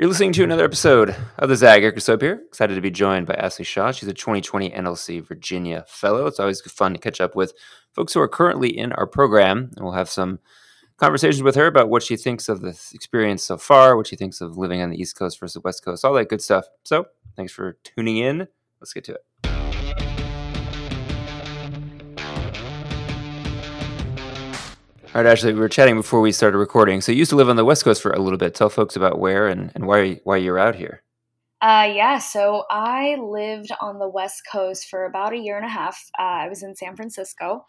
[0.00, 2.42] You're listening to another episode of the Zag Eric Soap here.
[2.46, 3.92] Excited to be joined by Ashley Shah.
[3.92, 6.26] She's a 2020 NLC Virginia Fellow.
[6.26, 7.52] It's always fun to catch up with
[7.92, 10.38] folks who are currently in our program, and we'll have some
[10.96, 14.40] conversations with her about what she thinks of the experience so far, what she thinks
[14.40, 16.64] of living on the East Coast versus West Coast, all that good stuff.
[16.82, 17.04] So,
[17.36, 18.48] thanks for tuning in.
[18.80, 19.29] Let's get to it.
[25.12, 27.00] All right, Ashley, we were chatting before we started recording.
[27.00, 28.54] So you used to live on the West Coast for a little bit.
[28.54, 31.02] Tell folks about where and, and why why you're out here.
[31.60, 35.68] Uh, yeah, so I lived on the West Coast for about a year and a
[35.68, 36.00] half.
[36.16, 37.64] Uh, I was in San Francisco.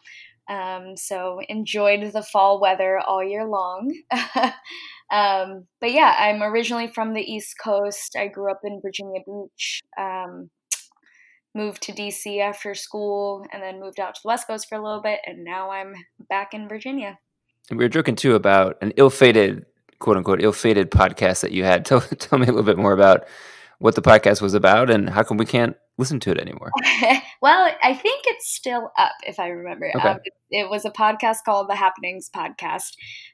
[0.52, 3.92] Um, so enjoyed the fall weather all year long.
[5.12, 8.16] um, but yeah, I'm originally from the East Coast.
[8.16, 9.82] I grew up in Virginia Beach.
[9.98, 10.52] Um,
[11.56, 14.84] moved to DC after school and then moved out to the West Coast for a
[14.84, 15.22] little bit.
[15.26, 15.96] And now I'm
[16.30, 17.18] back in Virginia.
[17.72, 19.66] And we were joking too about an ill-fated,
[20.00, 21.86] quote unquote, ill-fated podcast that you had.
[21.92, 23.26] Tell tell me a little bit more about
[23.80, 26.70] what the podcast was about and how come we can't listen to it anymore.
[27.42, 29.92] well, I think it's still up, if I remember.
[29.96, 30.08] Okay.
[30.08, 32.92] Um, it, it, was a podcast called The Happenings Podcast,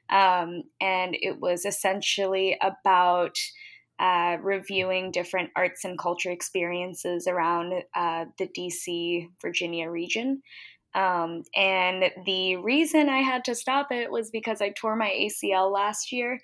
[0.08, 3.36] um, and it was essentially about.
[4.00, 10.40] Uh, reviewing different arts and culture experiences around uh, the DC, Virginia region.
[10.94, 15.72] Um, and the reason I had to stop it was because I tore my ACL
[15.72, 16.40] last year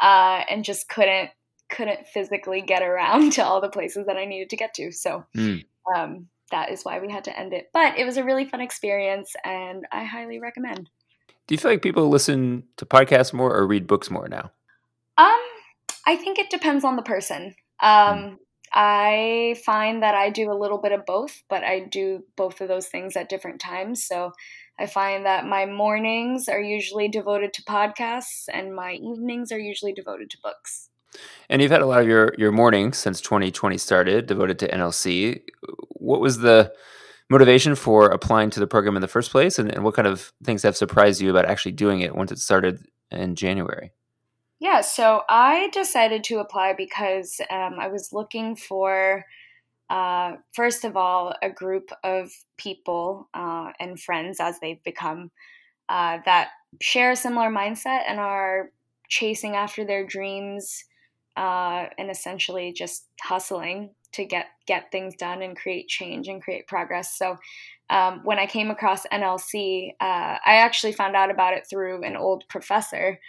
[0.00, 1.30] uh, and just couldn't
[1.68, 4.92] couldn't physically get around to all the places that I needed to get to.
[4.92, 5.64] So mm.
[5.96, 7.70] um, that is why we had to end it.
[7.72, 10.88] But it was a really fun experience, and I highly recommend.
[11.46, 14.50] Do you feel like people listen to podcasts more or read books more now?
[15.18, 15.40] Um,
[16.06, 17.54] I think it depends on the person.
[17.80, 18.36] Um, mm.
[18.78, 22.68] I find that I do a little bit of both, but I do both of
[22.68, 24.04] those things at different times.
[24.04, 24.32] So
[24.78, 29.94] I find that my mornings are usually devoted to podcasts and my evenings are usually
[29.94, 30.90] devoted to books.
[31.48, 35.40] And you've had a lot of your, your mornings since 2020 started devoted to NLC.
[35.92, 36.70] What was the
[37.30, 39.58] motivation for applying to the program in the first place?
[39.58, 42.40] And, and what kind of things have surprised you about actually doing it once it
[42.40, 43.92] started in January?
[44.58, 49.24] Yeah, so I decided to apply because um, I was looking for,
[49.90, 55.30] uh, first of all, a group of people uh, and friends as they've become
[55.88, 56.50] uh, that
[56.80, 58.70] share a similar mindset and are
[59.08, 60.84] chasing after their dreams
[61.36, 66.66] uh, and essentially just hustling to get get things done and create change and create
[66.66, 67.16] progress.
[67.18, 67.36] So
[67.90, 72.16] um, when I came across NLC, uh, I actually found out about it through an
[72.16, 73.20] old professor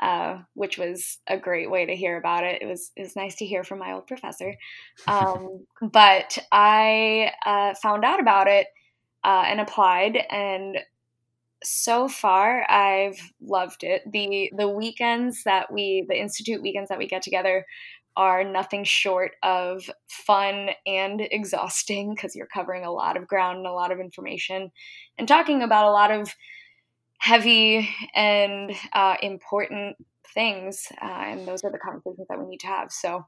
[0.00, 2.60] uh, which was a great way to hear about it.
[2.62, 4.54] It was it was nice to hear from my old professor.
[5.06, 8.66] Um, but I uh, found out about it
[9.24, 10.78] uh, and applied, and
[11.64, 14.02] so far I've loved it.
[14.10, 17.64] the The weekends that we, the institute weekends that we get together,
[18.18, 23.66] are nothing short of fun and exhausting because you're covering a lot of ground and
[23.66, 24.70] a lot of information,
[25.16, 26.34] and talking about a lot of
[27.18, 29.96] heavy and uh, important
[30.34, 30.86] things.
[31.02, 32.90] Uh, and those are the conversations that we need to have.
[32.92, 33.24] So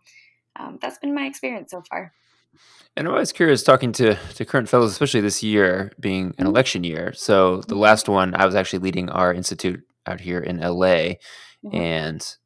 [0.56, 2.12] um, that's been my experience so far.
[2.96, 6.46] And I'm always curious talking to, to current fellows, especially this year being an mm-hmm.
[6.46, 7.12] election year.
[7.12, 7.78] So the mm-hmm.
[7.78, 11.14] last one, I was actually leading our institute out here in LA,
[11.64, 11.74] mm-hmm.
[11.74, 12.36] and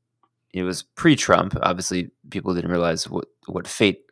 [0.53, 1.57] it was pre-Trump.
[1.63, 4.03] Obviously, people didn't realize what what fate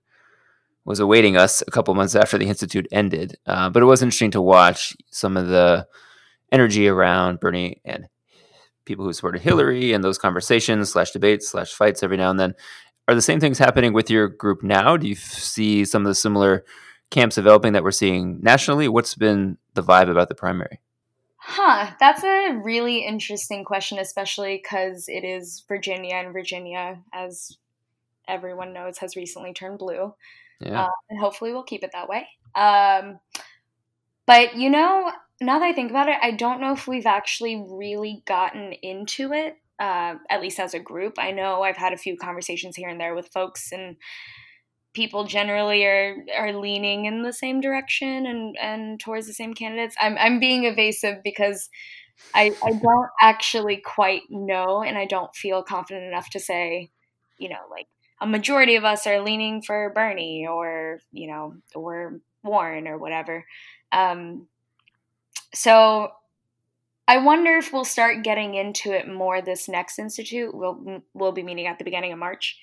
[0.85, 3.37] was awaiting us a couple months after the institute ended.
[3.47, 5.87] Uh, but it was interesting to watch some of the
[6.53, 8.07] energy around Bernie and
[8.85, 12.55] people who supported Hillary and those conversations slash debates slash fights every now and then.
[13.09, 14.97] Are the same things happening with your group now?
[14.97, 16.65] Do you see some of the similar
[17.11, 18.89] camps developing that we're seeing nationally?
[18.89, 20.81] What's been the vibe about the primary?
[21.37, 27.57] Huh, that's a really interesting question, especially because it is Virginia, and Virginia, as
[28.29, 30.15] everyone knows, has recently turned blue.
[30.61, 30.85] Yeah.
[30.85, 32.29] Uh, and hopefully we'll keep it that way.
[32.55, 33.19] Um,
[34.27, 35.11] but you know,
[35.41, 39.33] now that I think about it, I don't know if we've actually really gotten into
[39.33, 41.15] it, uh, at least as a group.
[41.19, 43.97] I know I've had a few conversations here and there with folks, and
[44.93, 49.97] people generally are are leaning in the same direction and and towards the same candidates.
[50.01, 51.71] I'm I'm being evasive because
[52.35, 56.91] I I don't actually quite know, and I don't feel confident enough to say,
[57.39, 57.87] you know, like
[58.21, 63.47] a majority of us are leaning for Bernie or you know or Warren or whatever.
[63.93, 64.47] Um,
[65.55, 66.13] so
[67.09, 70.55] I wonder if we'll start getting into it more this next institute.
[70.55, 72.59] We'll we'll be meeting at the beginning of March.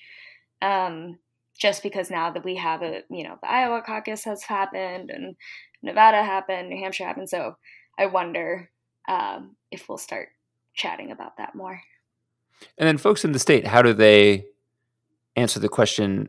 [0.62, 1.18] Um,
[1.56, 5.36] just because now that we have a you know the Iowa caucus has happened and
[5.82, 7.56] Nevada happened, New Hampshire happened, so
[7.98, 8.70] I wonder
[9.08, 10.30] um, if we'll start
[10.74, 11.80] chatting about that more.
[12.78, 14.46] And then folks in the state, how do they
[15.36, 16.28] answer the question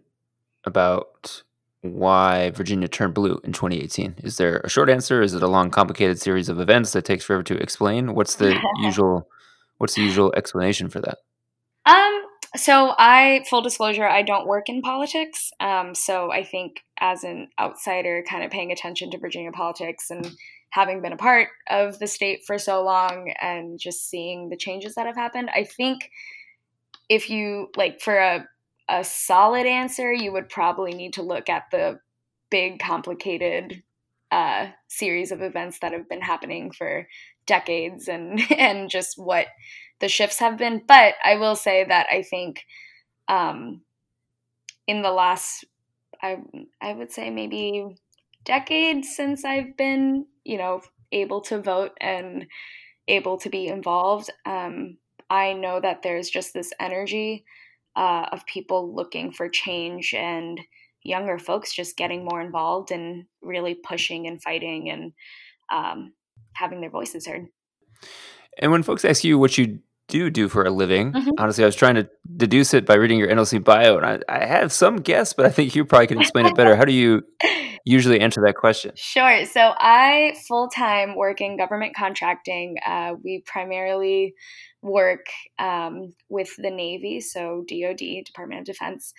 [0.65, 1.43] about
[1.81, 4.15] why Virginia turned blue in 2018?
[4.23, 5.21] Is there a short answer?
[5.21, 8.15] Is it a long, complicated series of events that takes forever to explain?
[8.15, 9.27] What's the usual
[9.79, 11.19] What's the usual explanation for that?
[11.85, 15.51] Um, so I full disclosure, I don't work in politics.
[15.59, 20.29] Um, so I think as an outsider, kind of paying attention to Virginia politics and
[20.71, 24.95] having been a part of the state for so long and just seeing the changes
[24.95, 26.11] that have happened, I think
[27.07, 28.47] if you like for a
[28.89, 31.99] a solid answer, you would probably need to look at the
[32.49, 33.83] big, complicated
[34.31, 37.07] uh, series of events that have been happening for
[37.45, 39.47] decades and and just what
[39.99, 40.81] the shifts have been.
[40.87, 42.65] But I will say that I think
[43.27, 43.81] um,
[44.87, 45.65] in the last,
[46.21, 46.37] I
[46.81, 47.95] I would say maybe
[48.43, 50.81] decades since I've been, you know,
[51.11, 52.47] able to vote and
[53.07, 54.97] able to be involved, um,
[55.29, 57.45] I know that there's just this energy
[57.95, 60.59] uh, of people looking for change and
[61.03, 65.13] younger folks just getting more involved and really pushing and fighting and
[65.71, 66.13] um,
[66.53, 67.47] having their voices heard.
[68.57, 71.33] And when folks ask you what you do do for a living, Mhm.
[71.37, 74.45] honestly, I was trying to deduce it by reading your NLC bio, and I, I
[74.45, 76.75] have some guess, but I think you probably can explain it better.
[76.75, 77.23] How do you
[77.89, 78.91] usually answer that question?
[78.95, 79.45] Sure.
[79.45, 82.77] So I full time work in government contracting.
[82.85, 84.35] Uh, we primarily
[84.81, 85.25] work
[85.57, 89.13] um, with the Navy, so DoD, Department of Defense.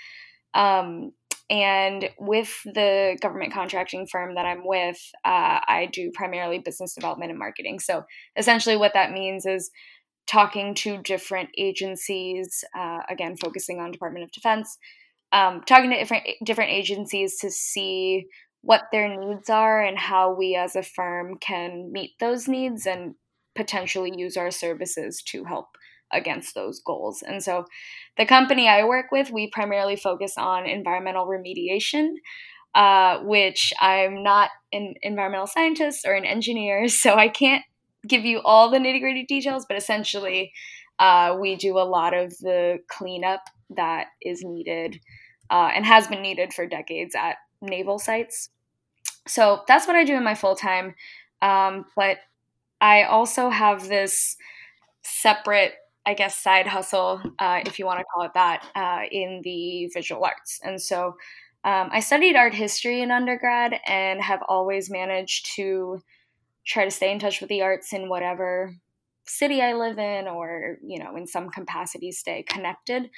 [0.55, 1.13] Um,
[1.51, 7.31] and with the government contracting firm that I'm with, uh, I do primarily business development
[7.31, 7.81] and marketing.
[7.81, 8.05] So
[8.37, 9.71] essentially, what that means is
[10.29, 14.79] talking to different agencies, uh, again, focusing on Department of Defense,
[15.33, 18.27] um, talking to different different agencies to see
[18.63, 23.15] what their needs are and how we as a firm can meet those needs and
[23.55, 25.67] potentially use our services to help
[26.13, 27.23] against those goals.
[27.23, 27.65] And so
[28.17, 32.15] the company I work with, we primarily focus on environmental remediation,
[32.75, 37.65] uh, which I'm not an environmental scientist or an engineer, so I can't
[38.07, 40.53] give you all the nitty gritty details, but essentially,
[40.99, 43.41] uh, we do a lot of the cleanup
[43.71, 45.01] that is needed
[45.51, 48.51] uh, and has been needed for decades at naval sites.
[49.27, 50.95] So that's what I do in my full time.
[51.43, 52.19] Um, but
[52.81, 54.37] I also have this
[55.03, 55.75] separate,
[56.07, 59.91] I guess, side hustle, uh, if you want to call it that, uh, in the
[59.93, 60.61] visual arts.
[60.65, 61.17] And so
[61.65, 66.01] um, I studied art history in undergrad and have always managed to
[66.67, 68.75] try to stay in touch with the arts in whatever
[69.27, 73.11] city I live in or, you know, in some capacity stay connected.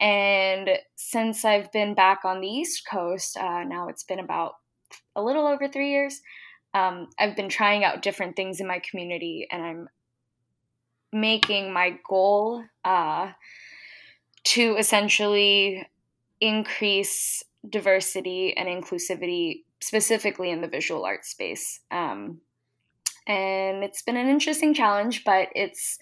[0.00, 4.54] And since I've been back on the East Coast, uh, now it's been about
[5.14, 6.20] a little over three years,
[6.74, 9.88] um, I've been trying out different things in my community and I'm
[11.12, 13.32] making my goal uh,
[14.44, 15.86] to essentially
[16.40, 21.80] increase diversity and inclusivity specifically in the visual arts space.
[21.90, 22.40] Um,
[23.26, 25.98] and it's been an interesting challenge, but it's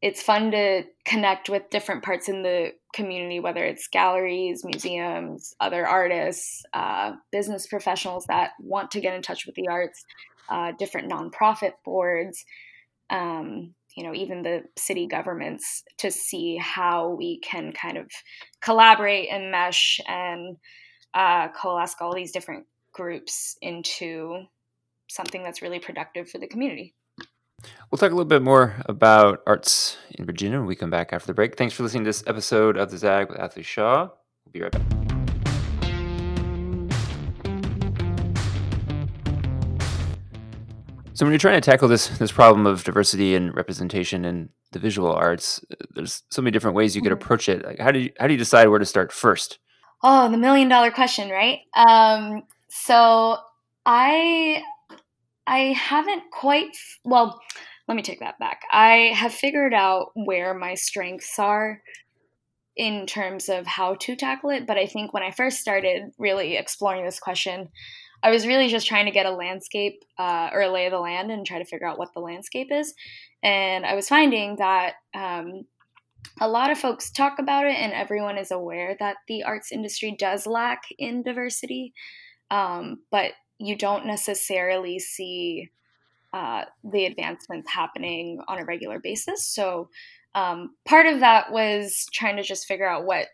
[0.00, 5.86] it's fun to connect with different parts in the community, whether it's galleries, museums, other
[5.86, 10.04] artists, uh, business professionals that want to get in touch with the arts,
[10.48, 12.44] uh, different nonprofit boards,
[13.10, 18.06] um, you know, even the city governments to see how we can kind of
[18.60, 20.56] collaborate and mesh and
[21.14, 24.44] uh, coalesce all these different groups into
[25.08, 26.94] something that's really productive for the community.
[27.90, 31.26] We'll talk a little bit more about arts in Virginia when we come back after
[31.26, 31.56] the break.
[31.56, 34.08] Thanks for listening to this episode of The Zag with Ashley Shah.
[34.44, 34.82] We'll be right back.
[41.14, 44.78] So when you're trying to tackle this this problem of diversity and representation in the
[44.78, 45.60] visual arts,
[45.94, 47.16] there's so many different ways you could Mhm.
[47.20, 47.64] approach it.
[47.64, 49.58] Like how do you how do you decide where to start first?
[50.04, 51.60] Oh, the million dollar question, right?
[51.74, 53.38] Um, so
[53.84, 54.62] I
[55.48, 57.40] I haven't quite well,
[57.88, 58.62] let me take that back.
[58.70, 61.80] I have figured out where my strengths are
[62.76, 66.56] in terms of how to tackle it, but I think when I first started really
[66.56, 67.70] exploring this question,
[68.22, 70.98] I was really just trying to get a landscape uh, or a lay of the
[70.98, 72.92] land and try to figure out what the landscape is.
[73.42, 75.64] And I was finding that um,
[76.40, 80.14] a lot of folks talk about it, and everyone is aware that the arts industry
[80.18, 81.94] does lack in diversity,
[82.50, 85.70] um, but you don't necessarily see
[86.32, 89.46] uh, the advancements happening on a regular basis.
[89.46, 89.88] So
[90.34, 93.28] um, part of that was trying to just figure out what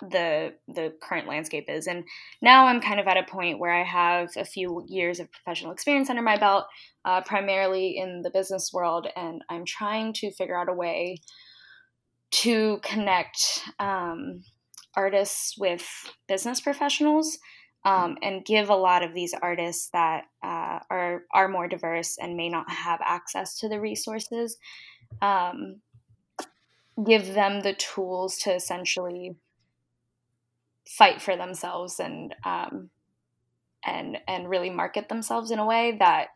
[0.00, 2.04] the the current landscape is and
[2.40, 5.72] now i'm kind of at a point where i have a few years of professional
[5.72, 6.66] experience under my belt
[7.04, 11.18] uh, primarily in the business world and i'm trying to figure out a way
[12.30, 14.44] to connect um,
[14.94, 15.84] artists with
[16.28, 17.38] business professionals
[17.84, 22.36] um, and give a lot of these artists that uh, are are more diverse and
[22.36, 24.58] may not have access to the resources
[25.22, 25.80] um,
[27.04, 29.36] give them the tools to essentially
[30.86, 32.90] fight for themselves and um,
[33.84, 36.28] and and really market themselves in a way that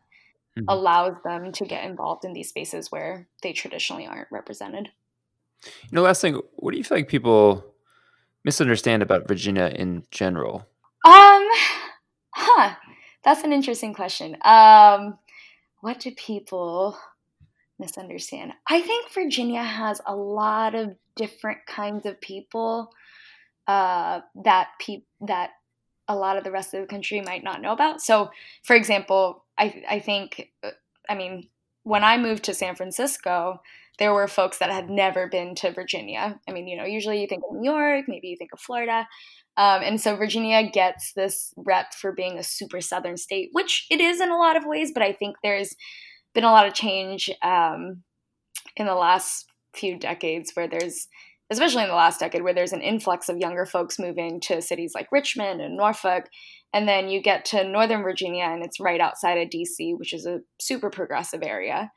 [0.57, 0.65] mm-hmm.
[0.67, 4.89] allows them to get involved in these spaces where they traditionally aren't represented.
[5.63, 7.65] You know, last thing, what do you feel like people
[8.43, 10.67] misunderstand about Virginia in general?
[11.03, 11.47] Um,
[12.31, 12.75] huh.
[13.23, 14.37] That's an interesting question.
[14.43, 15.17] Um,
[15.81, 16.97] what do people
[17.79, 18.53] misunderstand?
[18.69, 22.89] I think Virginia has a lot of different kinds of people
[23.67, 25.51] uh, that pe- that
[26.07, 28.01] a lot of the rest of the country might not know about.
[28.01, 28.31] So,
[28.63, 30.71] for example, I I think uh,
[31.09, 31.47] I mean
[31.83, 33.61] when I moved to San Francisco,
[33.99, 36.39] there were folks that had never been to Virginia.
[36.47, 39.07] I mean, you know, usually you think of New York, maybe you think of Florida.
[39.55, 44.01] Um, and so Virginia gets this rep for being a super southern state, which it
[44.01, 45.75] is in a lot of ways, but I think there's
[46.33, 48.03] been a lot of change um,
[48.75, 49.45] in the last
[49.75, 51.07] few decades where there's,
[51.51, 54.93] especially in the last decade, where there's an influx of younger folks moving to cities
[54.95, 56.25] like Richmond and Norfolk.
[56.73, 60.25] And then you get to Northern Virginia and it's right outside of DC, which is
[60.25, 61.91] a super progressive area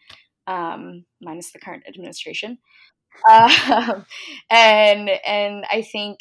[0.46, 2.58] um, minus the current administration.
[3.30, 4.04] Um,
[4.50, 6.18] and and I think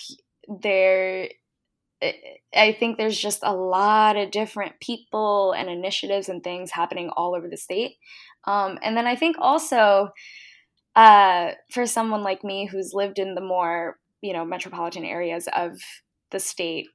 [0.62, 1.30] there,
[2.56, 7.36] I think there's just a lot of different people and initiatives and things happening all
[7.36, 7.96] over the state.
[8.46, 10.10] Um, and then I think also
[10.96, 15.78] uh, for someone like me who's lived in the more you know metropolitan areas of
[16.32, 16.88] the state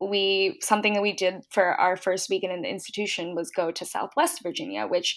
[0.00, 3.84] we something that we did for our first weekend in the institution was go to
[3.84, 5.16] southwest virginia which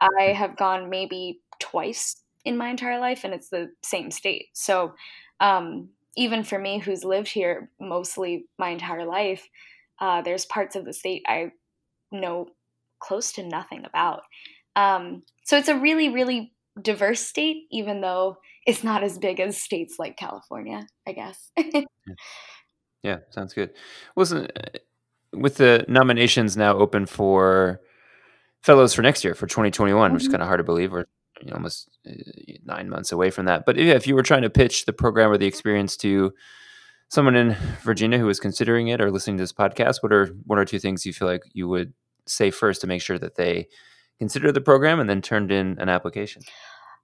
[0.00, 4.46] I have gone maybe twice in my entire life, and it's the same state.
[4.54, 4.94] So,
[5.40, 9.46] um, even for me, who's lived here mostly my entire life,
[10.00, 11.52] uh, there's parts of the state I
[12.10, 12.48] know
[13.00, 14.22] close to nothing about.
[14.74, 19.60] Um, so it's a really, really diverse state, even though it's not as big as
[19.60, 21.50] states like California, I guess.
[23.02, 23.70] yeah, sounds good.
[24.14, 24.78] Wasn't uh,
[25.32, 27.80] with the nominations now open for
[28.62, 30.14] fellows for next year for 2021, mm-hmm.
[30.14, 30.32] which is mm-hmm.
[30.32, 30.92] kind of hard to believe.
[30.92, 31.06] We're
[31.40, 32.12] you know, almost uh,
[32.64, 33.64] nine months away from that.
[33.66, 36.32] But if you were trying to pitch the program or the experience to
[37.08, 40.58] someone in Virginia who is considering it or listening to this podcast, what are one
[40.58, 41.92] or two things you feel like you would
[42.26, 43.68] say first to make sure that they
[44.18, 46.42] consider the program and then turned in an application?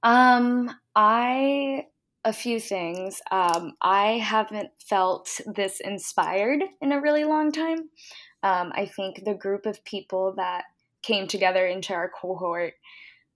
[0.03, 1.87] Um, I
[2.25, 3.21] a few things.
[3.31, 7.91] Um, I haven't felt this inspired in a really long time.
[8.45, 10.65] Um, I think the group of people that
[11.03, 12.75] came together into our cohort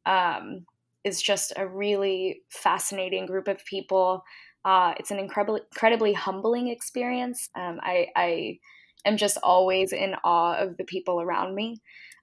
[0.05, 0.67] um,
[1.07, 4.25] is just a really fascinating group of people.
[4.65, 7.49] Uh, it's an incredibly, incredibly humbling experience.
[7.55, 8.59] Um, I, I,
[9.05, 11.81] am just always in awe of the people around me.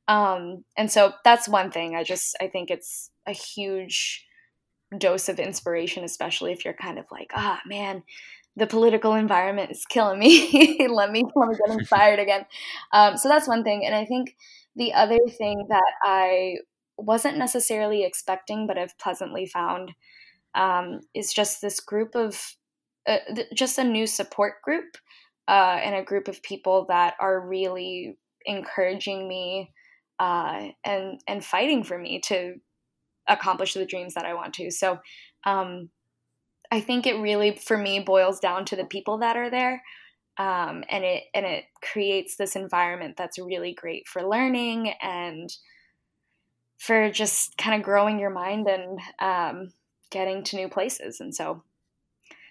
[0.09, 1.95] Um, and so that's one thing.
[1.95, 4.25] I just, I think it's a huge
[4.97, 8.03] dose of inspiration, especially if you're kind of like, ah, oh, man,
[8.57, 10.85] the political environment is killing me.
[10.89, 12.45] let me let me get inspired again.
[12.91, 14.35] Um, so that's one thing, and I think
[14.75, 16.57] the other thing that I
[16.97, 19.91] wasn't necessarily expecting, but I've pleasantly found,
[20.55, 22.55] um, is just this group of,
[23.07, 24.97] uh, th- just a new support group
[25.47, 29.71] uh, and a group of people that are really encouraging me
[30.19, 32.55] uh, and and fighting for me to
[33.27, 34.69] accomplish the dreams that I want to.
[34.69, 34.99] So
[35.45, 35.89] um,
[36.71, 39.81] I think it really, for me, boils down to the people that are there
[40.37, 45.49] um, and it and it creates this environment that's really great for learning and
[46.77, 49.73] for just kind of growing your mind and um,
[50.09, 51.19] getting to new places.
[51.19, 51.63] And so,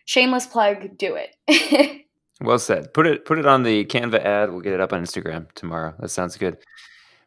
[0.05, 2.07] shameless plug, do it.
[2.41, 2.93] well said.
[2.95, 4.51] Put it put it on the Canva ad.
[4.51, 5.95] We'll get it up on Instagram tomorrow.
[5.99, 6.59] That sounds good.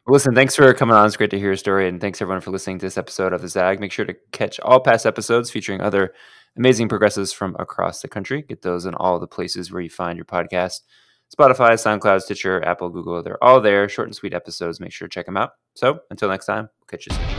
[0.08, 1.04] Listen, thanks for coming on.
[1.06, 3.42] It's great to hear your story, and thanks everyone for listening to this episode of
[3.42, 3.80] the Zag.
[3.80, 6.14] Make sure to catch all past episodes featuring other
[6.56, 8.42] amazing progressives from across the country.
[8.42, 10.82] Get those in all the places where you find your podcast
[11.34, 13.22] Spotify, SoundCloud, Stitcher, Apple, Google.
[13.22, 13.88] They're all there.
[13.88, 14.80] Short and sweet episodes.
[14.80, 15.50] Make sure to check them out.
[15.74, 17.35] So until next time, we'll catch you soon.